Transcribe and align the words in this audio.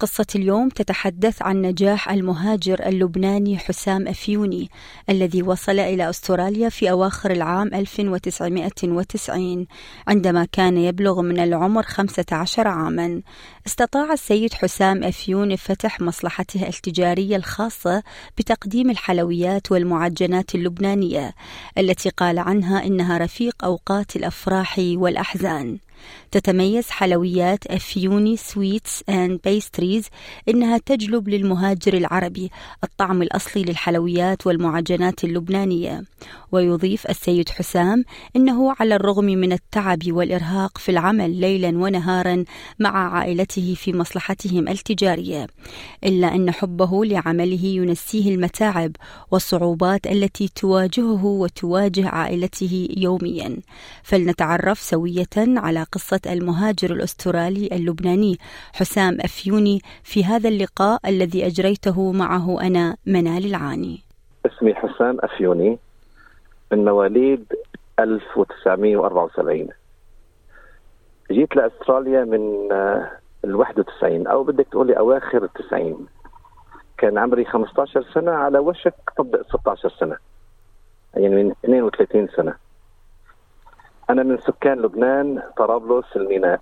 قصة 0.00 0.26
اليوم 0.34 0.68
تتحدث 0.68 1.42
عن 1.42 1.62
نجاح 1.62 2.10
المهاجر 2.10 2.86
اللبناني 2.86 3.58
حسام 3.58 4.08
أفيوني 4.08 4.70
الذي 5.10 5.42
وصل 5.42 5.78
إلى 5.78 6.10
أستراليا 6.10 6.68
في 6.68 6.90
أواخر 6.90 7.30
العام 7.30 7.74
1990 7.74 9.66
عندما 10.08 10.44
كان 10.52 10.76
يبلغ 10.76 11.22
من 11.22 11.40
العمر 11.40 11.82
15 11.82 12.68
عاما. 12.68 13.22
استطاع 13.66 14.12
السيد 14.12 14.54
حسام 14.54 15.04
أفيوني 15.04 15.56
فتح 15.56 16.00
مصلحته 16.00 16.68
التجارية 16.68 17.36
الخاصة 17.36 18.02
بتقديم 18.38 18.90
الحلويات 18.90 19.72
والمعجنات 19.72 20.54
اللبنانية 20.54 21.34
التي 21.78 22.08
قال 22.08 22.38
عنها 22.38 22.86
إنها 22.86 23.18
رفيق 23.18 23.64
أوقات 23.64 24.16
الأفراح 24.16 24.74
والأحزان. 24.78 25.78
تتميز 26.30 26.90
حلويات 26.90 27.66
أفيوني 27.66 28.36
Sweets 28.36 29.02
and 29.08 29.40
Pastries 29.44 30.08
إنها 30.48 30.78
تجلب 30.78 31.28
للمهاجر 31.28 31.94
العربي 31.94 32.50
الطعم 32.84 33.22
الأصلي 33.22 33.62
للحلويات 33.62 34.46
والمعجنات 34.46 35.24
اللبنانية. 35.24 36.04
ويضيف 36.52 37.06
السيد 37.10 37.48
حسام 37.48 38.04
إنه 38.36 38.74
على 38.80 38.94
الرغم 38.94 39.24
من 39.24 39.52
التعب 39.52 39.98
والإرهاق 40.06 40.78
في 40.78 40.88
العمل 40.88 41.40
ليلا 41.40 41.68
ونهارا 41.68 42.44
مع 42.78 43.14
عائلته 43.14 43.74
في 43.74 43.92
مصلحتهم 43.92 44.68
التجارية 44.68 45.46
إلا 46.04 46.34
أن 46.34 46.50
حبه 46.50 47.04
لعمله 47.04 47.64
ينسيه 47.64 48.34
المتاعب 48.34 48.92
والصعوبات 49.30 50.06
التي 50.06 50.48
تواجهه 50.48 51.24
وتواجه 51.24 52.08
عائلته 52.08 52.88
يوميا. 52.96 53.56
فلنتعرف 54.02 54.80
سوية 54.80 55.26
على 55.36 55.86
قصة 55.92 56.20
المهاجر 56.26 56.90
الأسترالي 56.90 57.68
اللبناني 57.72 58.38
حسام 58.72 59.18
أفيوني 59.20 59.80
في 60.02 60.24
هذا 60.24 60.48
اللقاء 60.48 61.00
الذي 61.06 61.46
أجريته 61.46 62.12
معه 62.12 62.60
أنا 62.60 62.96
منال 63.06 63.46
العاني. 63.46 64.00
اسمي 64.46 64.74
حسام 64.74 65.18
أفيوني. 65.20 65.78
من 66.72 66.84
مواليد 66.84 67.44
1974 68.00 69.68
جيت 71.32 71.56
لأستراليا 71.56 72.24
من 72.24 72.72
ال 73.44 73.54
91 73.54 74.26
أو 74.26 74.44
بدك 74.44 74.66
تقولي 74.70 74.98
أواخر 74.98 75.44
ال 75.44 75.52
90 75.52 76.06
كان 76.98 77.18
عمري 77.18 77.44
15 77.44 78.04
سنة 78.14 78.30
على 78.30 78.58
وشك 78.58 78.94
طبق 79.16 79.42
16 79.48 79.92
سنة. 80.00 80.16
يعني 81.14 81.44
من 81.44 81.50
32 81.64 82.28
سنة. 82.36 82.54
أنا 84.10 84.22
من 84.22 84.38
سكان 84.38 84.78
لبنان 84.78 85.42
طرابلس 85.56 86.16
الميناء. 86.16 86.60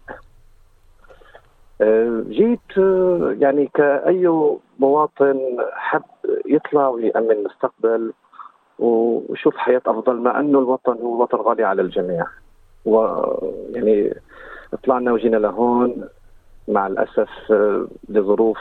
أه، 1.81 2.25
جيت 2.29 2.79
أه، 2.79 3.37
يعني 3.39 3.71
كأي 3.75 4.49
مواطن 4.79 5.39
حب 5.73 6.03
يطلع 6.47 6.89
ويأمن 6.89 7.45
مستقبل 7.45 8.13
ويشوف 8.79 9.57
حياة 9.57 9.83
أفضل 9.87 10.17
مع 10.17 10.41
أنه 10.41 10.59
الوطن 10.59 10.93
هو 10.93 11.23
وطن 11.23 11.39
غالي 11.39 11.65
على 11.65 11.83
الجميع. 11.83 12.27
ويعني 12.85 14.15
طلعنا 14.85 15.13
وجينا 15.13 15.37
لهون 15.37 16.09
مع 16.69 16.87
الأسف 16.87 17.31
أه، 17.51 17.87
لظروف 18.09 18.59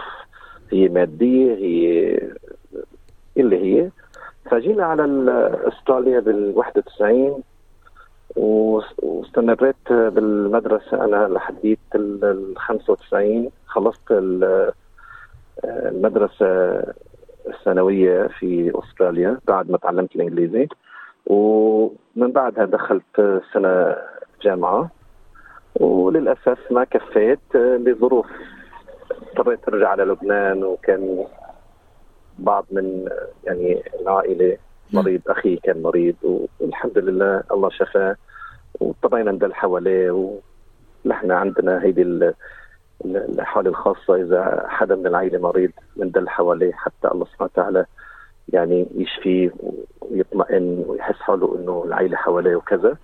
هي 0.71 0.89
مادية 0.89 1.55
هي 1.55 2.19
اللي 3.37 3.57
هي. 3.57 3.89
فجينا 4.51 4.85
على 4.85 5.03
أستراليا 5.67 6.19
بال 6.19 6.53
91 6.55 7.43
واستمريت 8.35 9.91
بالمدرسة. 9.91 11.05
أنا 11.05 11.27
لحديت 11.27 11.79
ال 11.95 12.53
95 12.57 13.49
خلصت 13.65 14.11
المدرسة 15.63 16.83
الثانوية 17.47 18.27
في 18.27 18.71
أستراليا 18.75 19.37
بعد 19.47 19.71
ما 19.71 19.77
تعلمت 19.77 20.15
الإنجليزي. 20.15 20.67
ومن 21.25 22.31
بعدها 22.31 22.65
دخلت 22.65 23.41
سنة 23.53 23.95
جامعة. 24.41 24.89
وللأسف 25.79 26.71
ما 26.71 26.83
كفيت 26.83 27.55
لظروف 27.55 28.27
اضطريت 29.11 29.69
أرجع 29.69 29.89
على 29.89 30.03
لبنان 30.03 30.63
وكان 30.63 31.25
بعض 32.39 32.65
من 32.71 33.09
يعني 33.43 33.83
العائلة 34.01 34.57
مريض 34.93 35.21
أخي 35.27 35.55
كان 35.55 35.81
مريض 35.81 36.15
والحمد 36.59 36.97
لله 36.97 37.43
الله 37.51 37.69
شفاه 37.69 38.15
واضطرينا 38.79 39.31
ندل 39.31 39.53
حواليه 39.53 40.11
ونحن 41.05 41.31
عندنا 41.31 41.83
هيدي 41.83 42.33
الحالة 43.05 43.69
الخاصة 43.69 44.15
إذا 44.15 44.65
حدا 44.67 44.95
من 44.95 45.07
العائلة 45.07 45.39
مريض 45.39 45.71
بندل 45.95 46.29
حواليه 46.29 46.71
حتى 46.73 47.07
الله 47.07 47.25
سبحانه 47.25 47.49
وتعالى 47.53 47.85
يعني 48.53 48.87
يشفيه 48.95 49.51
ويطمئن 50.01 50.83
ويحس 50.87 51.15
حاله 51.15 51.55
إنه 51.59 51.83
العائلة 51.87 52.17
حواليه 52.17 52.55
وكذا. 52.55 52.97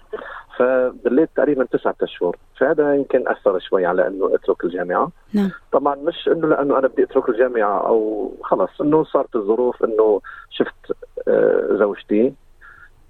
فضليت 0.63 1.29
تقريبا 1.35 1.65
تسعة 1.65 1.95
أشهر. 2.01 2.37
فهذا 2.57 2.95
يمكن 2.95 3.27
أثر 3.27 3.59
شوي 3.59 3.85
على 3.85 4.07
إنه 4.07 4.35
أترك 4.35 4.63
الجامعة. 4.63 5.11
نعم. 5.33 5.51
طبعا 5.71 5.95
مش 5.95 6.27
إنه 6.27 6.47
لأنه 6.47 6.77
أنا 6.79 6.87
بدي 6.87 7.03
أترك 7.03 7.29
الجامعة 7.29 7.87
أو 7.87 8.31
خلص 8.43 8.81
إنه 8.81 9.03
صارت 9.03 9.35
الظروف 9.35 9.83
إنه 9.83 10.21
شفت 10.49 10.97
آه، 11.27 11.67
زوجتي. 11.71 12.33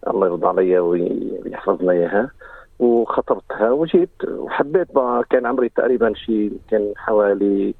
الله 0.07 0.27
يرضى 0.27 0.47
علي 0.47 0.79
ويحفظنا 0.79 1.91
إياها. 1.91 2.31
وخطبتها 2.79 3.71
وجيت 3.71 4.09
وحبيت 4.27 4.91
بقى 4.95 5.23
كان 5.29 5.45
عمري 5.45 5.69
تقريبا 5.69 6.13
شيء 6.13 6.57
كان 6.71 6.93
حوالي 6.97 7.73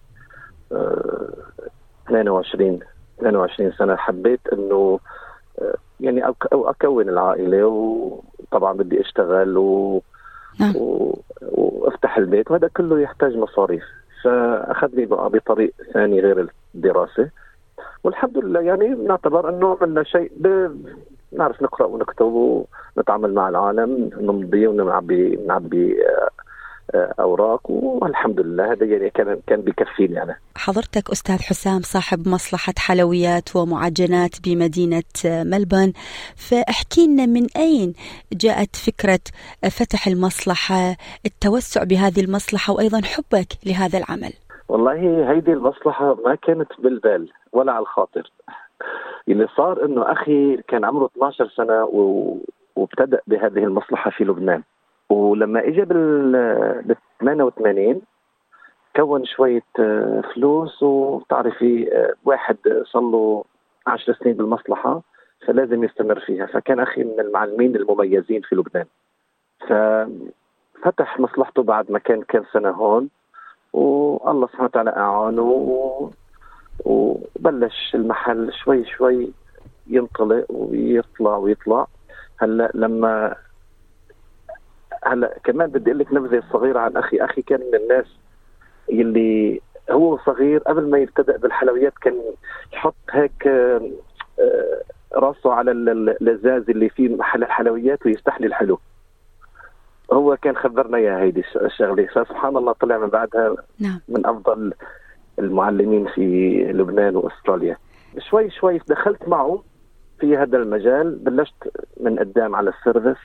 22 2.07 2.79
آه، 2.79 3.19
22 3.19 3.72
سنة. 3.72 3.95
حبيت 3.95 4.39
إنه 4.53 5.00
آه، 5.62 5.75
يعني 6.00 6.23
أكون 6.53 7.09
العائلة 7.09 7.66
وطبعا 8.53 8.73
بدي 8.73 9.01
أشتغل 9.01 9.57
و... 9.57 10.01
نعم. 10.59 10.75
و... 10.75 11.19
وأفتح 11.41 12.17
البيت 12.17 12.51
وهذا 12.51 12.67
كله 12.67 12.99
يحتاج 12.99 13.37
مصاريف 13.37 13.83
فأخذني 14.23 15.05
بقى 15.05 15.29
بطريق 15.29 15.73
ثاني 15.93 16.19
غير 16.19 16.49
الدراسة 16.75 17.29
والحمد 18.03 18.37
لله 18.37 18.59
يعني 18.61 18.87
نعتبر 18.87 19.49
إنه 19.49 19.77
عملنا 19.81 20.03
شيء 20.03 20.31
ب... 20.37 20.71
نعرف 21.37 21.61
نقرأ 21.61 21.85
ونكتب 21.85 22.25
ونتعامل 22.97 23.33
مع 23.33 23.49
العالم 23.49 24.09
نمضي 24.21 24.67
ونعبي 24.67 25.39
نعبي 25.47 25.97
أوراق 26.95 27.71
والحمد 27.71 28.39
لله 28.39 28.71
هذا 28.71 28.85
يعني 28.85 29.09
كان 29.09 29.39
كان 29.47 29.61
بكفيني 29.61 30.23
أنا. 30.23 30.35
حضرتك 30.55 31.09
أستاذ 31.11 31.41
حسام 31.41 31.81
صاحب 31.81 32.27
مصلحة 32.27 32.73
حلويات 32.77 33.55
ومعجنات 33.55 34.35
بمدينة 34.45 35.03
ملبون 35.25 35.93
فاحكي 36.35 37.07
لنا 37.07 37.25
من 37.25 37.47
أين 37.57 37.93
جاءت 38.33 38.75
فكرة 38.75 39.19
فتح 39.63 40.07
المصلحة، 40.07 40.95
التوسع 41.25 41.83
بهذه 41.83 42.21
المصلحة 42.21 42.73
وأيضا 42.73 43.01
حبك 43.01 43.47
لهذا 43.65 43.97
العمل. 43.97 44.33
والله 44.69 45.31
هيدي 45.31 45.53
المصلحة 45.53 46.17
ما 46.25 46.35
كانت 46.35 46.67
بالبال 46.79 47.29
ولا 47.53 47.71
على 47.71 47.81
الخاطر. 47.81 48.31
اللي 49.27 49.47
صار 49.57 49.85
إنه 49.85 50.11
أخي 50.11 50.57
كان 50.67 50.85
عمره 50.85 51.09
12 51.17 51.50
سنة 51.57 51.83
و... 51.83 52.38
وابتدأ 52.75 53.19
بهذه 53.27 53.63
المصلحة 53.63 54.12
في 54.12 54.23
لبنان. 54.23 54.63
ولما 55.09 55.67
اجى 55.67 55.81
بال 55.85 56.95
88 57.19 58.01
كون 58.95 59.25
شوية 59.25 59.63
آه، 59.79 60.21
فلوس 60.35 60.83
وتعرفي 60.83 61.95
آه، 61.97 62.13
واحد 62.25 62.57
صار 62.83 63.01
له 63.01 63.44
10 63.88 64.13
سنين 64.13 64.33
بالمصلحة 64.33 65.01
فلازم 65.47 65.83
يستمر 65.83 66.19
فيها. 66.19 66.45
فكان 66.45 66.79
أخي 66.79 67.03
من 67.03 67.19
المعلمين 67.19 67.75
المميزين 67.75 68.41
في 68.41 68.55
لبنان. 68.55 68.85
ففتح 69.67 71.19
مصلحته 71.19 71.63
بعد 71.63 71.91
ما 71.91 71.99
كان 71.99 72.21
كم 72.21 72.44
سنة 72.53 72.69
هون 72.69 73.09
والله 73.73 74.47
سبحانه 74.47 74.65
وتعالى 74.65 74.89
أعانه 74.89 76.11
وبلش 76.85 77.95
المحل 77.95 78.53
شوي 78.53 78.85
شوي 78.85 79.31
ينطلق 79.88 80.45
ويطلع 80.49 81.38
ويطلع. 81.38 81.88
هلأ 82.38 82.71
لما 82.73 83.35
هلا 85.13 85.38
كمان 85.44 85.69
بدي 85.69 85.92
أقول 85.92 86.00
لك 86.00 86.13
نبذة 86.13 86.44
صغيرة 86.54 86.80
عن 86.80 86.98
أخي، 86.98 87.18
أخي 87.18 87.42
كان 87.42 87.60
من 87.60 87.75
الناس 87.75 88.06
يلي 88.89 89.62
هو 89.92 90.18
صغير 90.18 90.60
قبل 90.60 90.89
ما 90.89 90.98
يبتدأ 90.98 91.38
بالحلويات 91.38 91.94
كان 92.01 92.21
يحط 92.74 92.95
هيك 93.12 93.48
آه، 93.48 93.92
راسه 95.15 95.54
على 95.54 95.71
اللزاز 95.71 96.69
اللي 96.69 96.89
فيه 96.89 97.15
محل 97.15 97.44
الحلويات 97.44 98.06
ويستحلي 98.06 98.48
الحلو. 98.48 98.80
هو 100.13 100.38
كان 100.38 100.56
خبرنا 100.56 100.98
يا 100.98 101.18
هيدي 101.18 101.44
الشغلة. 101.56 102.06
فسبحان 102.06 102.57
الله 102.57 102.71
طلع 102.71 102.98
من 102.98 103.07
بعدها 103.07 103.56
نعم. 103.80 104.00
من 104.07 104.25
أفضل 104.25 104.74
المعلمين 105.39 106.07
في 106.07 106.56
لبنان 106.74 107.16
وأستراليا. 107.16 107.77
شوي 108.30 108.50
شوي 108.50 108.81
دخلت 108.88 109.27
معه 109.27 109.63
في 110.19 110.38
هذا 110.38 110.57
المجال 110.57 111.16
بلشت 111.16 111.71
من 112.00 112.19
قدام 112.19 112.56
على 112.56 112.69
السيرفس 112.69 113.21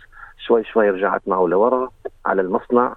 شوي 0.47 0.65
شوي 0.65 0.91
رجعت 0.91 1.23
معه 1.27 1.47
لورا 1.47 1.91
على 2.27 2.43
المصنع. 2.43 2.97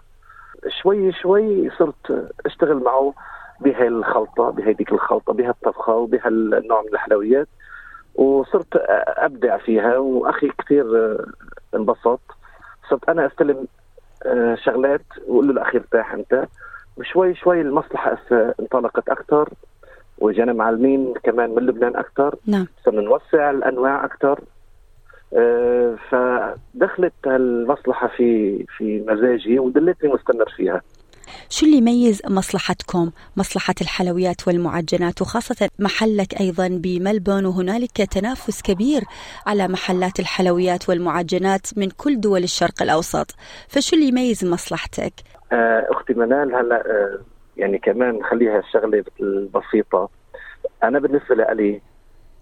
شوي 0.82 1.12
شوي 1.12 1.70
صرت 1.70 2.30
أشتغل 2.46 2.84
معه 2.84 3.14
بهي 3.60 3.88
الخلطة 3.88 4.50
بهيديك 4.50 4.92
الخلطة 4.92 5.34
بهالطبخة 5.34 5.96
وبهالنوع 5.96 6.82
من 6.82 6.94
الحلويات. 6.94 7.48
وصرت 8.16 8.76
أبدع 9.18 9.58
فيها 9.58 9.98
وأخي 9.98 10.50
كثير 10.58 10.86
انبسط. 11.76 12.22
صرت 12.90 13.10
أنا 13.10 13.26
أستلم 13.26 13.68
آه، 14.26 14.56
شغلات 14.56 15.06
وأقول 15.28 15.48
له 15.48 15.54
الاخي 15.54 15.78
ارتاح 15.78 16.14
أنت. 16.14 16.48
وشوي 16.98 17.36
شوي 17.36 17.62
المصلحة 17.62 18.18
انطلقت 18.60 19.10
أكثر 19.10 19.50
وجانا 20.18 20.54
معلمين 20.54 21.14
كمان 21.24 21.56
من 21.56 21.66
لبنان 21.66 21.96
أكثر 21.96 22.36
نعم. 22.48 22.68
صرنا 22.86 23.02
نوسع 23.02 23.50
الأنواع 23.50 24.06
أكثر 24.06 24.40
آه، 24.40 24.61
فدخلت 26.12 27.14
المصلحه 27.28 28.08
في 28.08 28.66
في 28.78 29.04
مزاجي 29.08 29.60
ودلتني 29.60 30.14
مستمر 30.14 30.50
فيها. 30.58 30.82
شو 31.50 31.66
اللي 31.66 31.78
يميز 31.78 32.22
مصلحتكم 32.30 33.12
مصلحة 33.38 33.74
الحلويات 33.82 34.48
والمعجنات 34.48 35.22
وخاصة 35.22 35.70
محلك 35.80 36.42
أيضا 36.42 36.68
بملبون؟ 36.68 37.46
وهنالك 37.46 37.98
تنافس 37.98 38.62
كبير 38.62 39.02
على 39.48 39.68
محلات 39.68 40.20
الحلويات 40.20 40.90
والمعجنات 40.90 41.68
من 41.78 41.90
كل 41.90 42.20
دول 42.20 42.44
الشرق 42.44 42.82
الأوسط. 42.82 43.32
فشو 43.68 43.96
اللي 43.96 44.08
يميز 44.08 44.46
مصلحتك؟ 44.46 45.14
آه، 45.52 45.88
أختي 45.90 46.14
منال 46.14 46.56
هلا 46.56 46.76
آه، 46.76 47.20
يعني 47.58 47.78
كمان 47.78 48.24
خليها 48.24 48.60
الشغلة 48.60 49.04
البسيطة. 49.22 50.10
أنا 50.84 51.00
بالنسبة 51.00 51.36
لي 51.36 51.82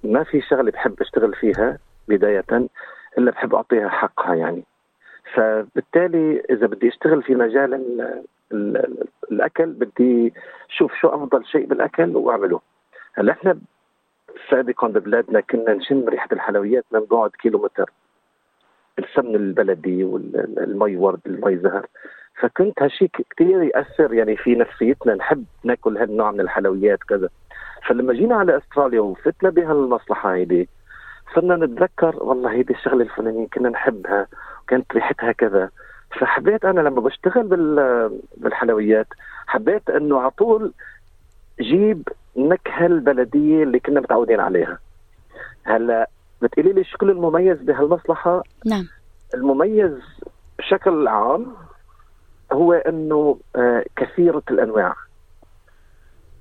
ما 0.04 0.24
في 0.24 0.42
شغلة 0.42 0.72
بحب 0.72 1.02
أشتغل 1.02 1.34
فيها. 1.36 1.78
بداية 2.10 2.70
إلا 3.18 3.32
بحب 3.32 3.56
أعطيها 3.56 3.90
حقها 3.90 4.36
يعني. 4.36 4.64
فبالتالي 5.34 6.44
إذا 6.50 6.68
بدي 6.68 6.88
أشتغل 6.88 7.24
في 7.24 7.36
مجال 7.36 7.84
الأكل 9.32 9.66
بدي 9.66 10.34
شوف 10.68 10.94
شو 10.94 11.08
أفضل 11.08 11.46
شيء 11.46 11.66
بالأكل 11.66 12.16
وأعمله. 12.16 12.62
هلأ 13.14 13.32
إحنا 13.32 13.60
سابقا 14.50 14.88
ببلادنا 14.88 15.40
كنا 15.40 15.74
نشم 15.74 16.10
ريحة 16.10 16.28
الحلويات 16.32 16.86
من 16.92 17.00
بعد 17.12 17.30
كيلومتر. 17.30 17.92
السمن 19.00 19.36
البلدي 19.36 20.04
والمي 20.04 20.98
ورد 20.98 21.20
المي 21.26 21.58
زهر. 21.58 21.86
فكنت 22.40 22.82
هالشيء 22.82 23.10
كثير 23.30 23.64
يأثر 23.64 24.14
يعني 24.14 24.38
في 24.38 24.56
نفسيتنا. 24.56 25.16
نحب 25.16 25.46
ناكل 25.64 25.98
هالنوع 25.98 26.32
من 26.32 26.40
الحلويات 26.40 27.00
كذا. 27.04 27.30
فلما 27.88 28.14
جينا 28.14 28.36
على 28.36 28.58
أستراليا 28.58 29.02
وفتنا 29.02 29.50
بهالمصلحة 29.50 30.34
هيدي 30.34 30.70
صرنا 31.36 31.56
نتذكر 31.56 32.16
والله 32.24 32.52
هيدي 32.52 32.74
الشغلة 32.74 33.04
الفلانية 33.04 33.48
كنا 33.48 33.70
نحبها 33.70 34.28
وكانت 34.64 34.94
ريحتها 34.94 35.32
كذا. 35.32 35.70
فحبيت 36.20 36.66
أنا 36.66 36.82
لما 36.82 37.02
بشتغل 37.02 37.48
بالحلويات 38.38 39.08
حبيت 39.48 39.90
إنه 39.90 40.20
على 40.20 40.30
طول 40.32 40.74
جيب 41.62 42.08
نكهة 42.38 42.86
البلدية 42.86 43.64
اللي 43.64 43.80
كنا 43.80 44.00
متعودين 44.00 44.40
عليها. 44.40 44.80
هلأ 45.64 46.10
بتقولي 46.42 46.74
لي 46.74 46.84
شو 46.84 46.98
المميز 47.06 47.58
بهالمصلحة؟ 47.62 48.44
نعم. 48.66 48.88
المميز 49.34 49.92
بشكل 50.60 51.08
عام 51.08 51.54
هو 52.52 52.74
إنه 52.74 53.40
آه، 53.56 53.86
كثيرة 53.96 54.44
الأنواع. 54.52 54.96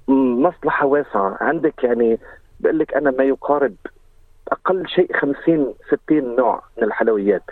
مصلحة 0.09 0.87
واسعة. 0.87 1.37
عندك 1.41 1.85
يعني 1.85 2.19
بقول 2.61 2.79
لك 2.79 2.95
أنا 2.95 3.11
ما 3.11 3.25
يقارب 3.25 3.75
أقل 4.49 4.89
شيء 4.89 5.17
50 5.17 5.75
60 6.07 6.37
نوع 6.37 6.63
من 6.77 6.85
الحلويات. 6.85 7.43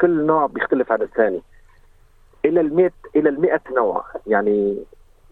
كل 0.00 0.26
نوع 0.26 0.46
بيختلف 0.46 0.92
عن 0.92 1.02
الثاني. 1.02 1.42
إلى 2.44 2.60
ال 2.60 2.90
إلى 3.16 3.28
ال 3.28 3.60
نوع. 3.74 4.04
يعني 4.26 4.78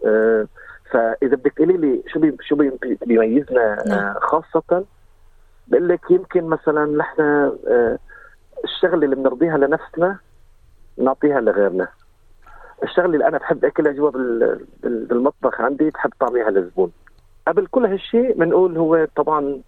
آه 0.05 0.47
فإذا 0.91 1.35
بدك 1.35 1.53
تقولي 1.53 1.77
لي 1.77 2.03
شو 2.07 2.19
بي 2.19 2.37
شو 2.41 2.55
بي 2.55 2.71
بيميزنا 3.05 3.83
نعم. 3.87 3.99
آه 3.99 4.19
خاصة 4.19 4.85
بقول 5.67 5.89
لك 5.89 6.11
يمكن 6.11 6.43
مثلا 6.43 6.85
نحن 6.85 7.21
آه 7.21 7.97
الشغلة 8.63 9.05
اللي 9.05 9.15
بنرضيها 9.15 9.57
لنفسنا 9.57 10.17
نعطيها 10.97 11.41
لغيرنا. 11.41 11.87
الشغلة 12.83 13.13
اللي 13.13 13.27
أنا 13.27 13.37
بحب 13.37 13.65
أكلها 13.65 13.91
جوا 13.91 14.11
بالمطبخ 14.83 15.61
عندي 15.61 15.89
بحب 15.89 16.11
طعميها 16.19 16.49
للزبون. 16.49 16.91
قبل 17.47 17.67
كل 17.67 17.85
هالشيء 17.85 18.33
بنقول 18.33 18.77
هو 18.77 19.07
طبعا 19.15 19.61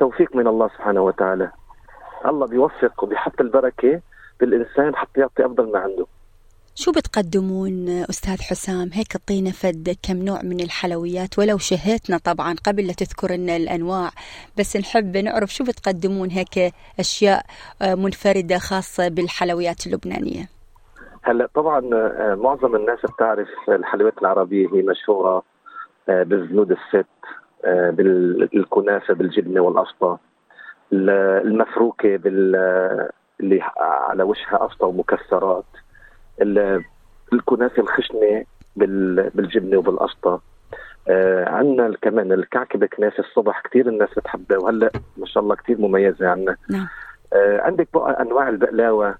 توفيق 0.00 0.36
من 0.36 0.46
الله 0.46 0.68
سبحانه 0.68 1.02
وتعالى. 1.02 1.50
الله 2.26 2.46
بيوفق 2.46 3.04
وبيحط 3.04 3.40
البركة 3.40 4.00
بالإنسان 4.40 4.96
حتى 4.96 5.20
يعطي 5.20 5.46
أفضل 5.46 5.72
ما 5.72 5.78
عنده. 5.78 6.06
شو 6.74 6.92
بتقدمون 6.92 7.88
أستاذ 7.88 8.42
حسام؟ 8.42 8.90
هيك 8.92 9.16
اعطينا 9.16 9.50
فد 9.50 9.96
كم 10.02 10.16
نوع 10.16 10.42
من 10.42 10.60
الحلويات؟ 10.60 11.38
ولو 11.38 11.58
شهيتنا 11.58 12.18
طبعا 12.18 12.54
قبل 12.66 12.86
لا 12.86 12.92
تذكر 12.92 13.32
لنا 13.32 13.56
الأنواع 13.56 14.10
بس 14.58 14.76
نحب 14.76 15.16
نعرف 15.16 15.54
شو 15.54 15.64
بتقدمون 15.64 16.30
هيك 16.30 16.74
أشياء 16.98 17.42
آه، 17.82 17.94
منفردة 17.94 18.58
خاصة 18.58 19.08
بالحلويات 19.08 19.86
اللبنانية. 19.86 20.48
هلأ 21.22 21.48
طبعا 21.54 21.80
آه، 21.94 22.34
معظم 22.34 22.76
الناس 22.76 22.98
بتعرف 23.14 23.48
الحلويات 23.68 24.18
العربية 24.18 24.68
هي 24.74 24.82
مشهورة 24.82 25.42
آه، 26.08 26.22
بالزنود 26.22 26.70
الست 26.70 27.06
بالكنافة 27.64 29.14
بالجبنة 29.14 29.60
والقشطة 29.60 30.18
المفروكة 30.92 32.16
بال 32.16 32.56
اللي 33.40 33.60
على 34.08 34.22
وشها 34.22 34.56
قشطة 34.56 34.86
ومكسرات. 34.86 35.64
الكنافة 37.32 37.82
الخشنة 37.82 38.44
بالجبنة 38.76 39.78
وبالقشطه 39.78 40.40
آه 41.08 41.48
عندنا 41.48 41.96
كمان 42.02 42.32
الكعكه 42.32 42.86
كنافة 42.86 43.18
الصبح 43.24 43.60
كثير 43.60 43.88
الناس 43.88 44.08
بتحبها 44.16 44.58
وهلأ 44.58 44.90
ما 45.16 45.26
شاء 45.26 45.42
الله 45.42 45.54
كثير 45.54 45.78
مميزة 45.80 46.28
عندنا. 46.28 46.56
نعم. 46.70 46.86
آه 47.32 47.60
عندك 47.60 47.88
بقى 47.94 48.22
أنواع 48.22 48.48
البقلاوة 48.48 49.14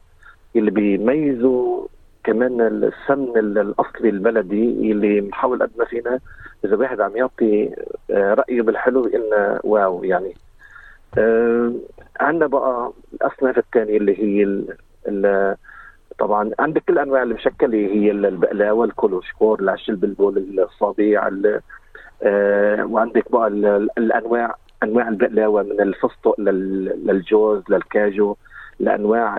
اللي 0.56 0.70
بيميزوا 0.70 1.87
كمان 2.24 2.60
السمن 2.60 3.38
الأصلي 3.38 4.08
البلدي 4.08 4.92
اللي 4.92 5.20
بنحاول 5.20 5.62
قد 5.62 5.70
ما 5.78 5.84
فينا 5.84 6.20
إذا 6.64 6.76
واحد 6.76 7.00
عم 7.00 7.16
يعطي 7.16 7.70
آه 8.10 8.34
رأيه 8.34 8.62
بالحلو 8.62 9.06
انه 9.06 9.60
واو 9.64 10.04
يعني. 10.04 10.34
آه 11.18 11.72
عندنا 12.20 12.46
بقى 12.46 12.92
الأصناف 13.14 13.58
الثانية 13.58 13.96
اللي 13.96 14.18
هي 14.18 14.42
ال 14.42 14.76
ال 15.08 15.56
طبعا 16.18 16.50
عندك 16.58 16.82
كل 16.88 16.98
أنواع 16.98 17.22
المشكلة 17.22 17.78
هي 17.78 18.10
البقلاوة 18.10 18.84
الكولوشكور 18.84 19.60
العش 19.60 19.90
البلبول 19.90 20.60
الصابيع 20.60 21.30
آه 22.22 22.84
وعندك 22.84 23.30
بقى 23.32 23.46
الأنواع 23.98 24.54
أنواع 24.82 25.08
البقلاوة 25.08 25.62
من 25.62 25.80
الفستق 25.80 26.40
للجوز 26.40 27.62
للكاجو. 27.70 28.36
لانواع 28.80 29.38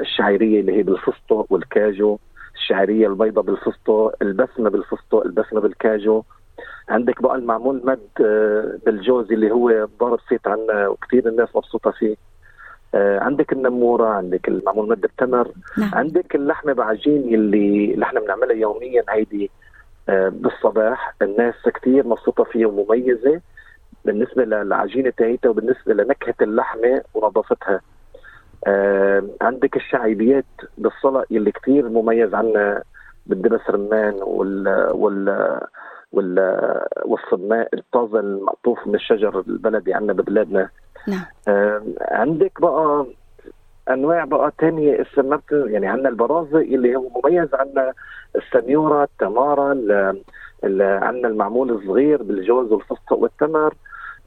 الشعيرية 0.00 0.60
اللي 0.60 0.72
هي 0.76 0.82
بالفستق 0.82 1.46
والكاجو 1.50 2.18
الشعيرية 2.54 3.06
البيضاء 3.06 3.44
بالفستق 3.44 4.14
البسمة 4.22 4.70
بالفستق 4.70 5.22
البسمة 5.26 5.60
بالكاجو. 5.60 6.22
عندك 6.88 7.22
بقى 7.22 7.34
المعمول 7.36 7.82
مد 7.84 8.08
آه، 8.26 8.78
بالجوز 8.86 9.32
اللي 9.32 9.50
هو 9.50 9.88
ضارب 10.00 10.18
صيت 10.28 10.48
عنا 10.48 10.88
وكثير 10.88 11.28
الناس 11.28 11.48
مبسوطة 11.56 11.90
فيه. 11.90 12.16
آه، 12.94 13.18
عندك 13.20 13.52
النمورة 13.52 14.08
عندك 14.08 14.48
المعمول 14.48 14.88
مد 14.88 15.04
التمر. 15.04 15.50
نعم. 15.78 15.90
عندك 15.94 16.34
اللحمة 16.34 16.72
بعجين 16.72 17.34
اللي 17.34 18.02
إحنا 18.02 18.20
بنعملها 18.20 18.56
يوميا 18.56 19.04
هيدي 19.10 19.50
آه، 20.08 20.28
بالصباح. 20.28 21.14
الناس 21.22 21.54
كثير 21.74 22.06
مبسوطة 22.06 22.44
فيها 22.44 22.66
ومميزة 22.66 23.40
بالنسبة 24.04 24.44
للعجينة 24.44 25.10
تاعتها 25.10 25.48
وبالنسبة 25.48 25.94
لنكهة 25.94 26.34
اللحمة 26.42 27.02
ونظافتها. 27.14 27.80
آه 28.66 29.22
عندك 29.42 29.76
الشعيبيات 29.76 30.44
بالصلاة 30.78 31.24
اللي 31.30 31.52
كثير 31.52 31.88
مميز 31.88 32.34
عنا 32.34 32.82
بالدبس 33.26 33.60
رمان 33.70 34.14
وال 34.22 34.68
وال 34.92 35.58
وال 36.12 36.38
والصدماء 37.04 37.68
الطازة 37.74 38.20
المقطوف 38.20 38.86
من 38.86 38.94
الشجر 38.94 39.44
البلدي 39.48 39.94
عندنا 39.94 40.12
ببلادنا. 40.12 40.68
نعم. 41.08 41.24
آه 41.48 41.82
عندك 42.00 42.60
بقى 42.60 43.06
أنواع 43.90 44.24
بقى 44.24 44.52
تانية 44.58 45.02
اسمها 45.02 45.40
يعني 45.50 45.86
عندنا 45.86 46.08
البرازة 46.08 46.58
اللي 46.58 46.96
هو 46.96 47.08
مميز 47.24 47.54
عندنا 47.54 47.92
السنيورة 48.36 49.04
التمارة 49.04 49.68
عندنا 51.04 51.28
المعمول 51.28 51.70
الصغير 51.70 52.22
بالجوز 52.22 52.72
والفستق 52.72 53.12
والتمر. 53.12 53.74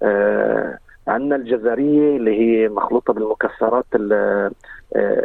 آه 0.04 0.78
عندنا 1.08 1.36
الجزرية 1.36 2.18
اللي 2.18 2.40
هي 2.40 2.70
مخلوطة 2.70 3.14
بالمكسرات 3.14 3.86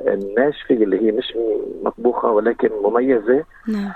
الناشفة 0.08 0.74
اللي 0.74 1.02
هي 1.02 1.12
مش 1.12 1.34
مطبوخة 1.82 2.30
ولكن 2.30 2.70
مميزة. 2.82 3.44
نعم. 3.68 3.92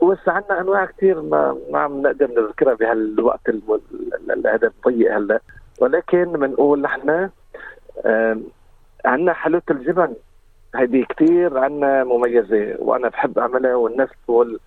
وهسه 0.00 0.32
عندنا 0.32 0.60
أنواع 0.60 0.84
كثير 0.84 1.22
ما 1.22 1.56
ما 1.70 1.78
عم 1.78 2.02
نقدر 2.02 2.30
نذكرها 2.30 2.74
بهالوقت 2.74 3.40
هذا 4.46 4.66
الضيق 4.66 5.16
هلأ. 5.16 5.40
ولكن 5.80 6.24
بنقول 6.24 6.80
نحن 6.80 7.28
عندنا 9.04 9.32
حلوة 9.32 9.62
الجبن. 9.70 10.14
هذه 10.74 11.04
كثير 11.08 11.58
عندنا 11.58 12.04
مميزة 12.04 12.76
وأنا 12.78 13.08
بحب 13.08 13.38
أعملها 13.38 13.74
والناس 13.74 14.08
تقول 14.24 14.60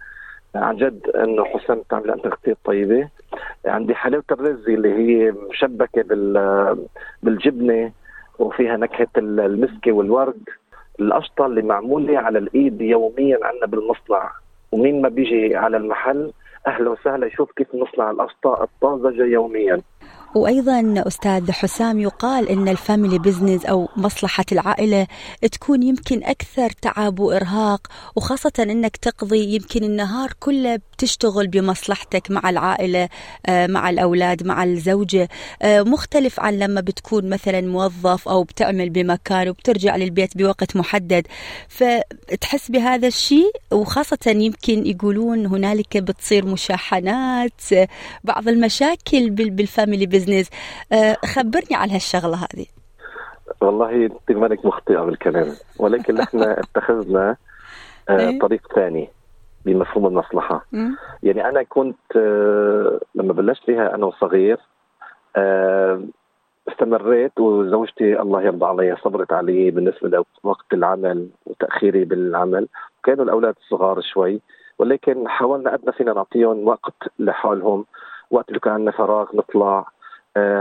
عن 0.55 0.75
جد 0.75 1.07
إنه 1.09 1.45
حسام 1.45 1.77
بتعمل 1.79 2.11
أنت 2.11 2.27
كثير 2.27 2.55
طيبة. 2.65 3.09
عندي 3.65 3.95
حلاوة 3.95 4.23
الرز 4.31 4.69
اللي 4.69 4.93
هي 4.93 5.31
مشبكة 5.31 6.01
بال 6.01 6.77
بالجبنة 7.23 7.91
وفيها 8.39 8.77
نكهة 8.77 9.07
المسكة 9.17 9.91
والورد 9.91 10.41
القشطة 10.99 11.45
اللي 11.45 11.61
معمولة 11.61 12.19
على 12.19 12.39
الإيد 12.39 12.81
يوميا 12.81 13.39
عندنا 13.43 13.65
بالمصنع. 13.65 14.31
ومين 14.71 15.01
ما 15.01 15.09
بيجي 15.09 15.55
على 15.55 15.77
المحل 15.77 16.31
أهلا 16.67 16.89
وسهلا 16.89 17.27
يشوف 17.27 17.51
كيف 17.51 17.75
نصنع 17.75 18.11
القشطة 18.11 18.63
الطازجة 18.63 19.23
يوميا. 19.23 19.81
وأيضا 20.35 21.03
أستاذ 21.07 21.51
حسام 21.51 21.99
يقال 21.99 22.49
إن 22.49 22.67
ال 22.67 22.75
family 22.75 23.19
business 23.19 23.65
أو 23.65 23.89
مصلحة 23.97 24.45
العائلة 24.51 25.07
تكون 25.51 25.83
يمكن 25.83 26.23
أكثر 26.23 26.69
تعب 26.69 27.19
وإرهاق 27.19 27.87
وخاصة 28.15 28.51
إنك 28.59 28.97
تقضي 28.97 29.55
يمكن 29.55 29.83
النهار 29.83 30.33
كله 30.39 30.75
بتشتغل 30.75 31.47
بمصلحتك 31.47 32.31
مع 32.31 32.49
العائلة 32.49 33.09
آه، 33.45 33.67
مع 33.67 33.89
الأولاد 33.89 34.43
مع 34.43 34.63
الزوجة 34.63 35.29
آه، 35.61 35.81
مختلف 35.81 36.39
عن 36.39 36.59
لما 36.59 36.81
بتكون 36.81 37.29
مثلا 37.29 37.61
موظف 37.61 38.27
أو 38.27 38.43
بتعمل 38.43 38.89
بمكان 38.89 39.49
وبترجع 39.49 39.95
للبيت 39.95 40.37
بوقت 40.37 40.75
محدد. 40.75 41.27
فتحس 41.69 42.71
بهذا 42.71 43.07
الشيء؟ 43.07 43.51
وخاصة 43.71 44.17
يمكن 44.27 44.85
يقولون 44.85 45.45
هنالك 45.45 45.97
بتصير 45.97 46.45
مشاحنات 46.45 47.61
بعض 48.23 48.47
المشاكل 48.47 49.29
بال 49.29 49.48
family 49.48 50.05
business 50.05 50.16
آه، 50.91 51.17
خبرني 51.25 51.75
عن 51.75 51.89
هالشغلة 51.89 52.35
هذه. 52.35 52.65
والله 53.61 54.05
انت 54.05 54.31
مالك 54.31 54.65
مخطئه 54.65 54.99
بالكلام 54.99 55.51
ولكن 55.79 56.13
نحن 56.13 56.41
اتخذنا 56.63 57.35
آه، 58.09 58.19
إيه؟ 58.19 58.39
طريق 58.39 58.73
ثاني 58.75 59.09
بمفهوم 59.65 60.07
المصلحة. 60.07 60.65
يعني 61.23 61.49
أنا 61.49 61.63
كنت 61.63 62.15
آه، 62.15 62.99
لما 63.15 63.33
بلشت 63.33 63.63
فيها 63.63 63.95
أنا 63.95 64.05
وصغير 64.05 64.59
استمريت 66.67 67.39
وزوجتي 67.39 68.21
الله 68.21 68.41
يرضى 68.41 68.65
عليها 68.65 68.97
صبرت 69.03 69.33
علي 69.33 69.71
بالنسبة 69.71 70.23
لوقت 70.43 70.73
العمل 70.73 71.27
وتأخيري 71.45 72.05
بالعمل. 72.05 72.67
وكانوا 72.99 73.25
الأولاد 73.25 73.55
صغار 73.69 74.01
شوي 74.01 74.41
ولكن 74.79 75.27
حاولنا 75.27 75.71
قد 75.71 75.79
ما 75.85 75.91
فينا 75.91 76.13
نعطيهم 76.13 76.67
وقت 76.67 76.93
لحالهم. 77.19 77.85
وقت 78.31 78.49
اللي 78.49 78.59
كان 78.59 78.73
عندنا 78.73 78.91
فراغ 78.91 79.35
نطلع 79.35 79.85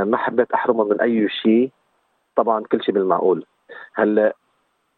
ما 0.04 0.16
حبيت 0.16 0.52
احرمهم 0.52 0.88
من 0.88 1.00
أي 1.00 1.28
شيء. 1.28 1.71
طبعا 2.37 2.64
كل 2.64 2.83
شيء 2.83 2.95
بالمعقول. 2.95 3.47
هلأ 3.95 4.35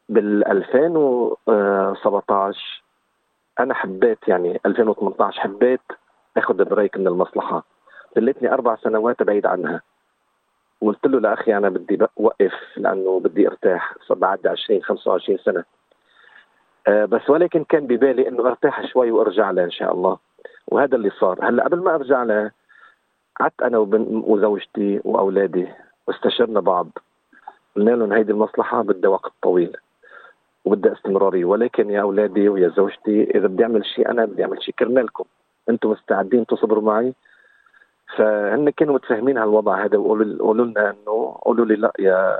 بال 0.08 0.48
2017 0.48 2.82
أنا 3.60 3.74
حبيت 3.74 4.28
يعني 4.28 4.60
2018 4.66 5.40
حبيت 5.40 5.80
أخذ 6.36 6.64
بريك 6.64 6.96
من 6.96 7.06
المصلحة. 7.06 7.64
ضليتني 8.16 8.52
أربع 8.52 8.76
سنوات 8.76 9.22
بعيد 9.22 9.46
عنها. 9.46 9.82
وقلت 10.80 11.06
له 11.06 11.20
لاخي 11.20 11.56
أنا 11.56 11.68
بدي 11.68 12.06
اوقف 12.20 12.54
لأنه 12.76 13.20
بدي 13.20 13.48
أرتاح. 13.48 13.94
بعد 14.10 14.46
20 14.46 14.82
25 14.82 15.38
سنة. 15.38 15.64
أه 16.86 17.04
بس 17.04 17.30
ولكن 17.30 17.64
كان 17.64 17.86
ببالي 17.86 18.28
إنه 18.28 18.48
أرتاح 18.48 18.86
شوي 18.86 19.10
وأرجع 19.10 19.50
لها 19.50 19.64
إن 19.64 19.70
شاء 19.70 19.92
الله. 19.92 20.18
وهذا 20.66 20.96
اللي 20.96 21.10
صار. 21.10 21.38
هلأ 21.42 21.64
قبل 21.64 21.78
ما 21.78 21.94
أرجع 21.94 22.22
لها 22.22 22.52
قعدت 23.40 23.62
أنا 23.62 23.78
وزوجتي 24.26 25.00
وأولادي 25.04 25.68
واستشرنا 26.06 26.60
بعض. 26.60 26.88
قلنا 27.76 27.90
لهم 27.90 28.12
هيدي 28.12 28.32
المصلحة 28.32 28.82
بدها 28.82 29.10
وقت 29.10 29.32
طويل 29.42 29.76
وبدها 30.64 30.92
استمرارية. 30.92 31.44
ولكن 31.44 31.90
يا 31.90 32.00
أولادي 32.00 32.48
ويا 32.48 32.68
زوجتي 32.68 33.30
إذا 33.34 33.46
بدي 33.46 33.62
أعمل 33.62 33.86
شيء 33.86 34.10
أنا 34.10 34.24
بدي 34.24 34.44
أعمل 34.44 34.62
شيء 34.62 34.74
كرمالكم. 34.78 35.24
أنتم 35.70 35.90
مستعدين 35.90 36.46
تصبروا 36.46 36.82
معي؟ 36.82 37.14
فهن 38.16 38.70
كانوا 38.70 38.94
متفاهمين 38.94 39.38
هالوضع 39.38 39.84
هذا 39.84 39.98
وقولوا 39.98 40.54
لنا 40.54 40.90
إنه 40.90 41.38
قولوا 41.42 41.66
لي 41.66 41.76
لا 41.76 41.92
يا 41.98 42.36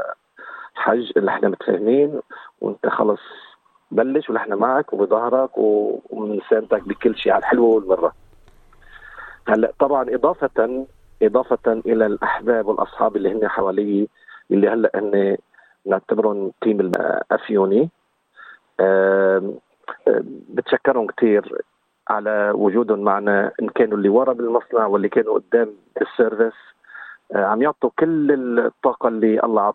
حج 0.74 1.28
إحنا 1.28 1.48
متفاهمين 1.48 2.20
وإنت 2.60 2.86
خلص 2.86 3.20
بلش 3.90 4.30
ونحن 4.30 4.54
معك 4.54 4.92
وبظهرك 4.92 5.50
ومنساندك 6.10 6.88
بكل 6.88 7.16
شيء 7.16 7.32
على 7.32 7.40
الحلوة 7.40 7.74
والمرة. 7.74 8.12
هلا 9.48 9.72
طبعا 9.78 10.14
اضافه 10.14 10.86
إضافة 11.22 11.72
إلى 11.86 12.06
الأحباب 12.06 12.66
والأصحاب 12.66 13.16
اللي 13.16 13.32
هن 13.32 13.48
حوالي 13.48 14.08
اللي 14.50 14.68
هلا 14.68 14.90
هن 14.94 15.36
نعتبرهم 15.86 16.52
team 16.60 16.80
الأفيوني. 16.80 17.90
بتشكرهم 20.48 21.06
كثير 21.06 21.62
على 22.10 22.52
وجودهم 22.54 22.98
معنا 22.98 23.52
إن 23.62 23.68
كانوا 23.68 23.98
اللي 23.98 24.08
ورا 24.08 24.32
بالمصنع 24.32 24.86
واللي 24.86 25.08
كانوا 25.08 25.34
قدام 25.34 25.72
بال 25.96 26.10
service 26.10 26.58
آه، 27.34 27.44
عم 27.44 27.62
يعطوا 27.62 27.90
كل 27.98 28.32
الطاقة 28.58 29.08
اللي 29.08 29.40
الله 29.44 29.72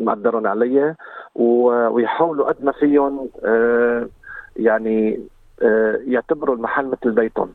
مقدرهم 0.00 0.46
عليها 0.46 0.96
ويحاولوا 1.34 2.46
قد 2.46 2.64
ما 2.64 2.72
فيهم 2.72 3.28
آه، 3.44 4.08
يعني 4.56 5.20
آه، 5.62 6.00
يعتبروا 6.06 6.56
المحل 6.56 6.86
مثل 6.86 7.10
بيتهم. 7.10 7.52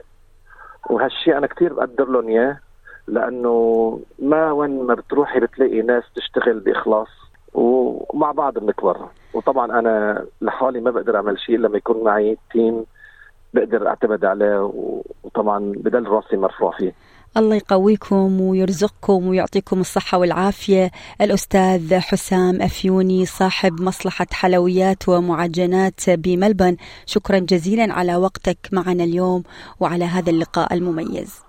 وهالشيء 0.89 1.37
أنا 1.37 1.47
كثير 1.47 1.73
بقدر 1.73 2.09
لهم 2.09 2.27
إياه 2.27 2.57
لأنه 3.07 3.99
ما 4.19 4.51
وين 4.51 4.83
ما 4.83 4.93
بتروحي 4.93 5.39
بتلاقي 5.39 5.81
ناس 5.81 6.03
تشتغل 6.15 6.59
بإخلاص 6.59 7.07
ومع 7.53 8.31
بعض 8.31 8.59
بنكبر. 8.59 8.97
وطبعا 9.33 9.79
أنا 9.79 10.25
لحالي 10.41 10.81
ما 10.81 10.91
بقدر 10.91 11.15
أعمل 11.15 11.39
شيء 11.39 11.57
لما 11.57 11.77
يكون 11.77 12.03
معي 12.03 12.37
تيم 12.51 12.85
بقدر 13.53 13.87
أعتمد 13.87 14.25
عليه 14.25 14.71
وطبعا 15.23 15.73
بدل 15.77 16.07
راسي 16.07 16.37
مرفوع 16.37 16.71
فيه. 16.71 16.93
الله 17.37 17.55
يقويكم 17.55 18.41
ويرزقكم 18.41 19.27
ويعطيكم 19.27 19.81
الصحة 19.81 20.17
والعافية. 20.17 20.91
الأستاذ 21.21 21.99
حسام 21.99 22.61
أفيوني 22.61 23.25
صاحب 23.25 23.81
مصلحة 23.81 24.27
حلويات 24.31 25.09
ومعجنات 25.09 26.09
بملبورن. 26.09 26.77
شكرا 27.05 27.39
جزيلا 27.39 27.93
على 27.93 28.15
وقتك 28.15 28.57
معنا 28.71 29.03
اليوم 29.03 29.43
وعلى 29.79 30.05
هذا 30.05 30.29
اللقاء 30.29 30.73
المميز. 30.73 31.48